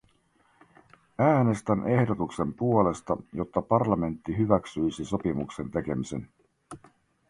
[1.19, 6.27] Äänestän ehdotuksen puolesta, jotta parlamentti hyväksyisi sopimuksen tekemisen.